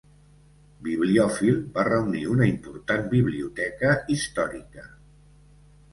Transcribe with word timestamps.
Bibliòfil, 0.87 1.59
va 1.75 1.83
reunir 1.89 2.23
una 2.37 2.49
important 2.53 3.07
biblioteca 3.15 3.93
històrica. 4.15 4.89